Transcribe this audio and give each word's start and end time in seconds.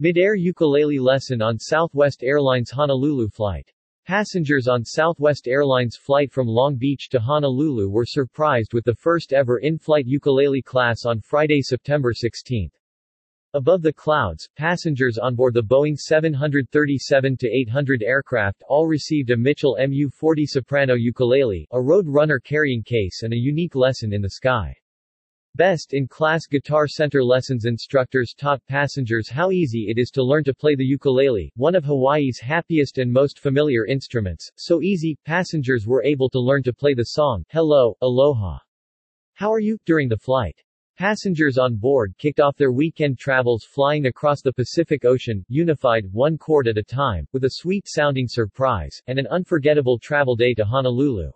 Mid-air 0.00 0.34
ukulele 0.34 0.98
lesson 0.98 1.40
on 1.40 1.56
Southwest 1.56 2.24
Airlines 2.24 2.68
Honolulu 2.68 3.28
flight. 3.28 3.70
Passengers 4.08 4.66
on 4.66 4.84
Southwest 4.84 5.46
Airlines 5.46 5.96
flight 5.96 6.32
from 6.32 6.48
Long 6.48 6.74
Beach 6.74 7.08
to 7.10 7.20
Honolulu 7.20 7.88
were 7.88 8.04
surprised 8.04 8.74
with 8.74 8.84
the 8.84 8.96
first 8.96 9.32
ever 9.32 9.58
in-flight 9.58 10.04
ukulele 10.04 10.62
class 10.62 11.04
on 11.04 11.20
Friday, 11.20 11.62
September 11.62 12.12
16. 12.12 12.68
Above 13.52 13.82
the 13.82 13.92
clouds, 13.92 14.48
passengers 14.56 15.16
on 15.16 15.36
board 15.36 15.54
the 15.54 15.62
Boeing 15.62 15.96
737-800 15.96 18.02
aircraft 18.02 18.64
all 18.68 18.88
received 18.88 19.30
a 19.30 19.36
Mitchell 19.36 19.76
MU-40 19.78 20.44
soprano 20.44 20.94
ukulele, 20.94 21.68
a 21.70 21.80
road 21.80 22.08
runner 22.08 22.40
carrying 22.40 22.82
case 22.82 23.22
and 23.22 23.32
a 23.32 23.38
unique 23.38 23.76
lesson 23.76 24.12
in 24.12 24.22
the 24.22 24.30
sky. 24.30 24.74
Best-in-class 25.56 26.46
Guitar 26.46 26.88
Center 26.88 27.22
lessons 27.22 27.64
instructors 27.64 28.34
taught 28.36 28.60
passengers 28.66 29.30
how 29.30 29.52
easy 29.52 29.86
it 29.88 29.98
is 29.98 30.10
to 30.10 30.20
learn 30.20 30.42
to 30.42 30.52
play 30.52 30.74
the 30.74 30.84
ukulele, 30.84 31.52
one 31.54 31.76
of 31.76 31.84
Hawaii's 31.84 32.40
happiest 32.40 32.98
and 32.98 33.12
most 33.12 33.38
familiar 33.38 33.86
instruments, 33.86 34.50
so 34.56 34.82
easy, 34.82 35.16
passengers 35.24 35.86
were 35.86 36.02
able 36.02 36.28
to 36.30 36.40
learn 36.40 36.64
to 36.64 36.72
play 36.72 36.92
the 36.92 37.04
song, 37.04 37.44
Hello, 37.50 37.96
Aloha. 38.02 38.58
How 39.34 39.52
are 39.52 39.60
you, 39.60 39.78
during 39.86 40.08
the 40.08 40.16
flight. 40.16 40.60
Passengers 40.98 41.56
on 41.56 41.76
board 41.76 42.14
kicked 42.18 42.40
off 42.40 42.56
their 42.56 42.72
weekend 42.72 43.20
travels 43.20 43.62
flying 43.62 44.06
across 44.06 44.42
the 44.42 44.52
Pacific 44.52 45.04
Ocean, 45.04 45.44
unified, 45.48 46.04
one 46.10 46.36
chord 46.36 46.66
at 46.66 46.78
a 46.78 46.82
time, 46.82 47.28
with 47.32 47.44
a 47.44 47.50
sweet-sounding 47.50 48.26
surprise, 48.26 49.00
and 49.06 49.20
an 49.20 49.28
unforgettable 49.28 50.00
travel 50.00 50.34
day 50.34 50.52
to 50.54 50.64
Honolulu. 50.64 51.30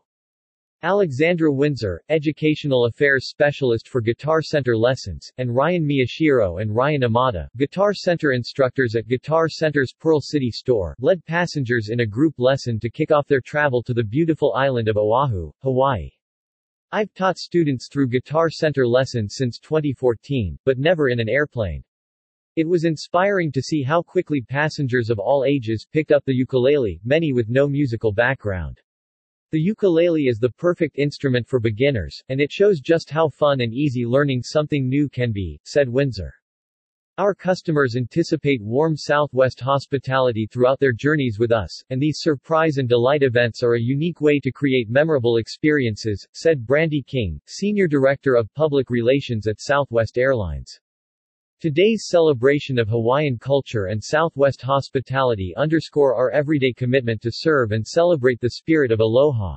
Alexandra 0.84 1.52
Windsor, 1.52 2.00
Educational 2.08 2.84
Affairs 2.84 3.28
Specialist 3.28 3.88
for 3.88 4.00
Guitar 4.00 4.40
Center 4.40 4.76
Lessons, 4.76 5.28
and 5.36 5.52
Ryan 5.52 5.84
Miyashiro 5.84 6.62
and 6.62 6.72
Ryan 6.72 7.02
Amada, 7.02 7.50
Guitar 7.56 7.92
Center 7.92 8.30
instructors 8.30 8.94
at 8.94 9.08
Guitar 9.08 9.48
Center's 9.48 9.92
Pearl 9.92 10.20
City 10.20 10.52
store, 10.52 10.94
led 11.00 11.24
passengers 11.24 11.88
in 11.88 11.98
a 11.98 12.06
group 12.06 12.34
lesson 12.38 12.78
to 12.78 12.90
kick 12.90 13.10
off 13.10 13.26
their 13.26 13.40
travel 13.40 13.82
to 13.82 13.92
the 13.92 14.04
beautiful 14.04 14.52
island 14.54 14.86
of 14.86 14.96
Oahu, 14.96 15.50
Hawaii. 15.62 16.10
I've 16.92 17.12
taught 17.12 17.38
students 17.38 17.88
through 17.90 18.10
Guitar 18.10 18.48
Center 18.48 18.86
lessons 18.86 19.34
since 19.36 19.58
2014, 19.58 20.56
but 20.64 20.78
never 20.78 21.08
in 21.08 21.18
an 21.18 21.28
airplane. 21.28 21.82
It 22.54 22.68
was 22.68 22.84
inspiring 22.84 23.50
to 23.50 23.62
see 23.62 23.82
how 23.82 24.00
quickly 24.00 24.42
passengers 24.42 25.10
of 25.10 25.18
all 25.18 25.44
ages 25.44 25.88
picked 25.92 26.12
up 26.12 26.24
the 26.24 26.36
ukulele, 26.36 27.00
many 27.02 27.32
with 27.32 27.48
no 27.48 27.66
musical 27.66 28.12
background. 28.12 28.80
The 29.50 29.58
ukulele 29.58 30.26
is 30.26 30.38
the 30.38 30.50
perfect 30.50 30.98
instrument 30.98 31.48
for 31.48 31.58
beginners, 31.58 32.22
and 32.28 32.38
it 32.38 32.52
shows 32.52 32.80
just 32.80 33.08
how 33.08 33.30
fun 33.30 33.62
and 33.62 33.72
easy 33.72 34.04
learning 34.04 34.42
something 34.42 34.86
new 34.86 35.08
can 35.08 35.32
be, 35.32 35.58
said 35.64 35.88
Windsor. 35.88 36.34
Our 37.16 37.34
customers 37.34 37.96
anticipate 37.96 38.60
warm 38.60 38.94
Southwest 38.94 39.58
hospitality 39.58 40.46
throughout 40.46 40.78
their 40.80 40.92
journeys 40.92 41.38
with 41.38 41.50
us, 41.50 41.82
and 41.88 41.98
these 41.98 42.20
surprise 42.20 42.76
and 42.76 42.90
delight 42.90 43.22
events 43.22 43.62
are 43.62 43.76
a 43.76 43.80
unique 43.80 44.20
way 44.20 44.38
to 44.38 44.52
create 44.52 44.90
memorable 44.90 45.38
experiences, 45.38 46.28
said 46.34 46.66
Brandy 46.66 47.02
King, 47.02 47.40
Senior 47.46 47.88
Director 47.88 48.34
of 48.34 48.52
Public 48.52 48.90
Relations 48.90 49.46
at 49.46 49.62
Southwest 49.62 50.18
Airlines. 50.18 50.78
Today's 51.60 52.06
celebration 52.06 52.78
of 52.78 52.88
Hawaiian 52.88 53.36
culture 53.36 53.86
and 53.86 54.00
Southwest 54.00 54.62
hospitality 54.62 55.52
underscore 55.56 56.14
our 56.14 56.30
everyday 56.30 56.72
commitment 56.72 57.20
to 57.22 57.32
serve 57.32 57.72
and 57.72 57.84
celebrate 57.84 58.40
the 58.40 58.50
spirit 58.50 58.92
of 58.92 59.00
aloha. 59.00 59.56